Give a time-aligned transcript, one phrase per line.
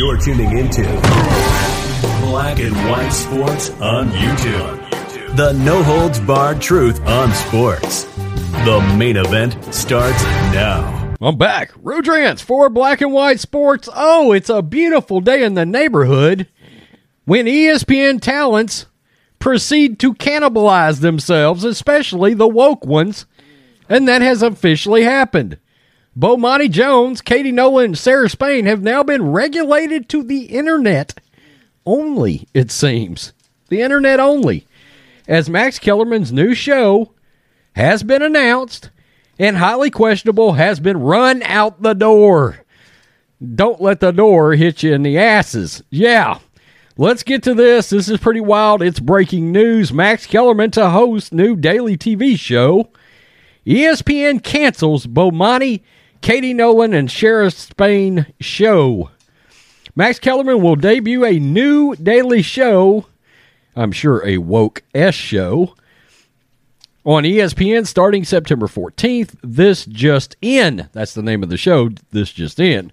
[0.00, 0.82] You're tuning into
[2.22, 5.36] Black and White Sports on YouTube.
[5.36, 8.04] The no holds barred truth on sports.
[8.64, 10.22] The main event starts
[10.54, 11.14] now.
[11.20, 11.74] I'm back.
[11.74, 13.90] Rudrance for Black and White Sports.
[13.94, 16.48] Oh, it's a beautiful day in the neighborhood
[17.26, 18.86] when ESPN talents
[19.38, 23.26] proceed to cannibalize themselves, especially the woke ones,
[23.86, 25.58] and that has officially happened.
[26.18, 31.14] Bomani Jones, Katie Nolan, and Sarah Spain have now been regulated to the internet
[31.86, 33.32] only, it seems.
[33.68, 34.66] The internet only.
[35.28, 37.12] As Max Kellerman's new show
[37.76, 38.90] has been announced
[39.38, 42.64] and highly questionable has been run out the door.
[43.54, 45.82] Don't let the door hit you in the asses.
[45.88, 46.40] Yeah.
[46.98, 47.88] Let's get to this.
[47.88, 48.82] This is pretty wild.
[48.82, 49.92] It's breaking news.
[49.92, 52.90] Max Kellerman to host new daily TV show.
[53.66, 55.80] ESPN cancels Bomani,
[56.20, 59.10] Katie Nolan, and Sarah Spain show.
[59.96, 63.06] Max Kellerman will debut a new daily show.
[63.74, 65.74] I'm sure a woke S show
[67.04, 69.36] on ESPN starting September 14th.
[69.42, 72.92] This Just In, that's the name of the show, This Just In,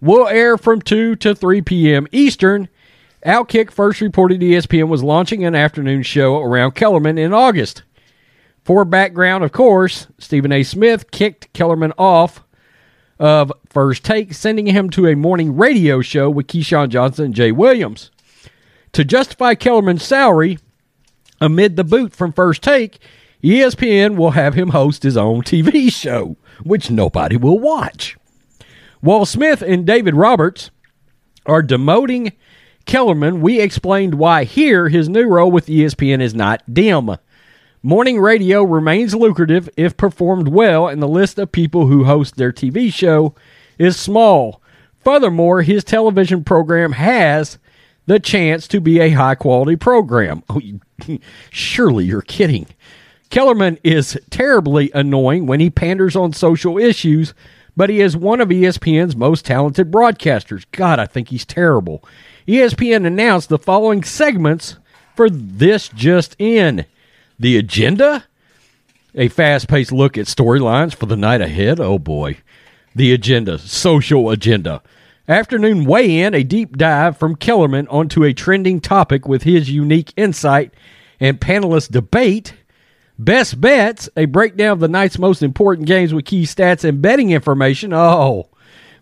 [0.00, 2.06] will air from 2 to 3 p.m.
[2.12, 2.68] Eastern.
[3.24, 7.82] Outkick first reported ESPN was launching an afternoon show around Kellerman in August.
[8.64, 10.62] For background, of course, Stephen A.
[10.62, 12.43] Smith kicked Kellerman off
[13.18, 17.52] of First Take, sending him to a morning radio show with Keyshawn Johnson and Jay
[17.52, 18.10] Williams.
[18.92, 20.58] To justify Kellerman's salary,
[21.40, 22.98] amid the boot from First Take,
[23.42, 28.16] ESPN will have him host his own TV show, which nobody will watch.
[29.00, 30.70] While Smith and David Roberts
[31.44, 32.32] are demoting
[32.86, 37.16] Kellerman, we explained why here his new role with ESPN is not dim.
[37.86, 42.50] Morning radio remains lucrative if performed well, and the list of people who host their
[42.50, 43.34] TV show
[43.76, 44.62] is small.
[45.00, 47.58] Furthermore, his television program has
[48.06, 50.42] the chance to be a high quality program.
[50.48, 50.80] Oh, you,
[51.50, 52.68] surely you're kidding.
[53.28, 57.34] Kellerman is terribly annoying when he panders on social issues,
[57.76, 60.64] but he is one of ESPN's most talented broadcasters.
[60.72, 62.02] God, I think he's terrible.
[62.48, 64.78] ESPN announced the following segments
[65.14, 66.86] for this just in.
[67.38, 68.24] The agenda,
[69.14, 71.80] a fast paced look at storylines for the night ahead.
[71.80, 72.38] Oh boy.
[72.94, 74.82] The agenda, social agenda.
[75.26, 80.12] Afternoon weigh in, a deep dive from Kellerman onto a trending topic with his unique
[80.16, 80.74] insight
[81.18, 82.54] and panelist debate.
[83.18, 87.30] Best bets, a breakdown of the night's most important games with key stats and betting
[87.30, 87.92] information.
[87.92, 88.48] Oh,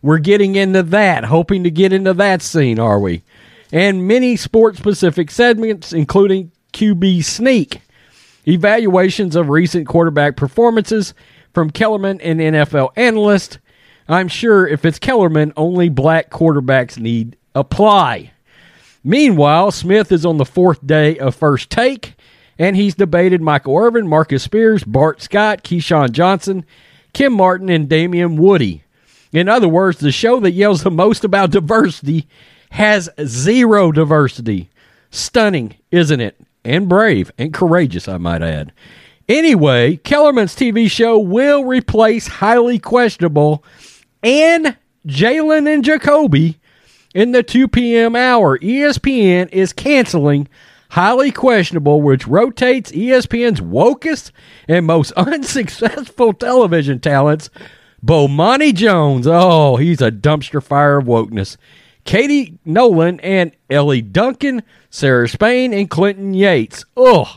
[0.00, 3.22] we're getting into that, hoping to get into that scene, are we?
[3.72, 7.81] And many sports specific segments, including QB Sneak
[8.47, 11.14] evaluations of recent quarterback performances
[11.53, 13.58] from Kellerman and NFL analyst.
[14.08, 18.32] I'm sure if it's Kellerman, only black quarterbacks need apply.
[19.04, 22.14] Meanwhile, Smith is on the fourth day of first take,
[22.58, 26.64] and he's debated Michael Irvin, Marcus Spears, Bart Scott, Keyshawn Johnson,
[27.12, 28.84] Kim Martin, and Damien Woody.
[29.32, 32.28] In other words, the show that yells the most about diversity
[32.70, 34.70] has zero diversity.
[35.10, 36.38] Stunning, isn't it?
[36.65, 38.73] And brave and courageous, I might add.
[39.28, 43.65] Anyway, Kellerman's TV show will replace highly questionable
[44.23, 46.59] and Jalen and Jacoby
[47.15, 48.15] in the 2 p.m.
[48.17, 48.59] hour.
[48.59, 50.49] ESPN is canceling
[50.91, 54.31] highly questionable, which rotates ESPN's wokest
[54.69, 57.51] and most unsuccessful television talents.
[58.05, 59.27] Bomani Jones.
[59.27, 61.57] Oh, he's a dumpster fire of wokeness.
[62.04, 66.84] Katie Nolan and Ellie Duncan, Sarah Spain, and Clinton Yates.
[66.97, 67.28] Ugh.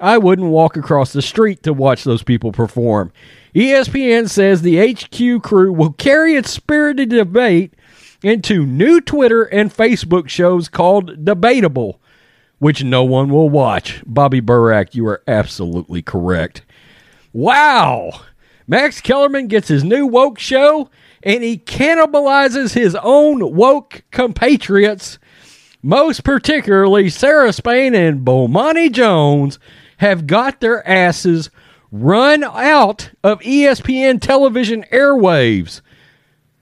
[0.00, 3.12] I wouldn't walk across the street to watch those people perform.
[3.54, 7.74] ESPN says the HQ crew will carry its spirited debate
[8.22, 12.00] into new Twitter and Facebook shows called Debatable,
[12.58, 14.02] which no one will watch.
[14.06, 16.62] Bobby Burack, you are absolutely correct.
[17.32, 18.20] Wow!
[18.66, 20.90] Max Kellerman gets his new woke show
[21.22, 25.18] and he cannibalizes his own woke compatriots.
[25.82, 29.58] Most particularly, Sarah Spain and Bomani Jones
[29.98, 31.50] have got their asses
[31.90, 35.80] run out of ESPN television airwaves.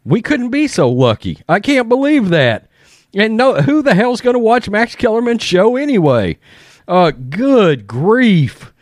[0.05, 1.41] We couldn't be so lucky.
[1.49, 2.71] I can't believe that.
[3.15, 6.39] And no, who the hell's going to watch Max Kellerman's show anyway?
[6.87, 8.73] Uh, good grief.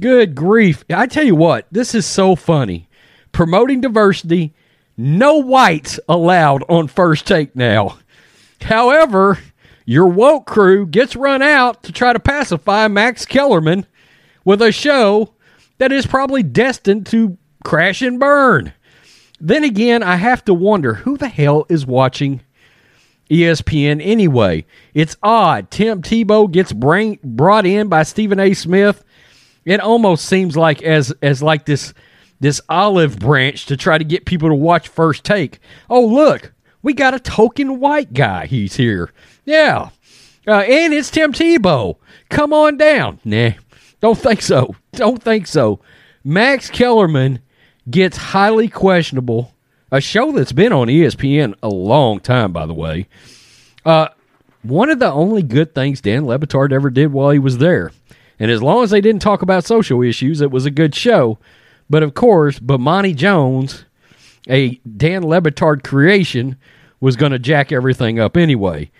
[0.00, 0.84] Good grief.
[0.90, 2.88] I tell you what, this is so funny.
[3.32, 4.54] Promoting diversity,
[4.98, 7.98] no whites allowed on first take now.
[8.60, 9.38] However,
[9.86, 13.86] your woke crew gets run out to try to pacify Max Kellerman
[14.44, 15.32] with a show
[15.78, 18.72] that is probably destined to crash and burn.
[19.40, 22.40] Then again, I have to wonder who the hell is watching
[23.30, 24.66] ESPN anyway.
[24.94, 25.70] It's odd.
[25.70, 28.54] Tim Tebow gets brought in by Stephen A.
[28.54, 29.04] Smith.
[29.64, 31.92] It almost seems like as as like this
[32.40, 35.60] this olive branch to try to get people to watch First Take.
[35.90, 36.52] Oh look,
[36.82, 38.46] we got a token white guy.
[38.46, 39.12] He's here.
[39.44, 39.90] Yeah,
[40.46, 41.96] uh, and it's Tim Tebow.
[42.28, 43.20] Come on down.
[43.24, 43.52] Nah,
[44.00, 44.74] don't think so.
[44.92, 45.80] Don't think so.
[46.24, 47.40] Max Kellerman
[47.90, 49.54] gets highly questionable.
[49.90, 53.08] A show that's been on ESPN a long time, by the way.
[53.86, 54.08] Uh,
[54.62, 57.92] one of the only good things Dan Le Batard ever did while he was there.
[58.38, 61.38] And as long as they didn't talk about social issues, it was a good show.
[61.90, 63.84] But of course, Bomani Jones,
[64.48, 66.56] a Dan Le Batard creation,
[67.00, 68.90] was going to jack everything up anyway.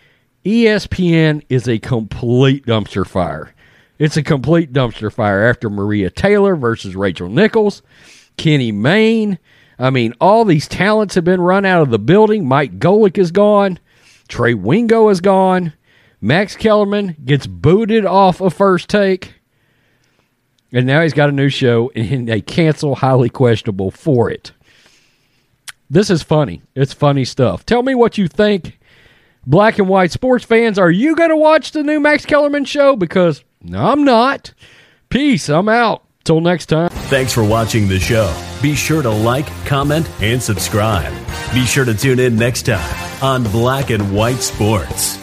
[0.44, 3.54] ESPN is a complete dumpster fire.
[3.98, 7.82] It's a complete dumpster fire after Maria Taylor versus Rachel Nichols,
[8.36, 9.38] Kenny Mayne.
[9.78, 12.46] I mean, all these talents have been run out of the building.
[12.46, 13.78] Mike Golic is gone.
[14.28, 15.72] Trey Wingo is gone.
[16.20, 19.37] Max Kellerman gets booted off a first take.
[20.72, 24.52] And now he's got a new show, and they cancel highly questionable for it.
[25.90, 26.62] This is funny.
[26.74, 27.64] It's funny stuff.
[27.64, 28.78] Tell me what you think.
[29.46, 32.96] Black and white sports fans, are you going to watch the new Max Kellerman show?
[32.96, 33.42] Because
[33.72, 34.52] I'm not.
[35.08, 35.48] Peace.
[35.48, 36.04] I'm out.
[36.24, 36.90] Till next time.
[36.90, 38.30] Thanks for watching the show.
[38.60, 41.10] Be sure to like, comment, and subscribe.
[41.54, 45.18] Be sure to tune in next time on Black and White Sports.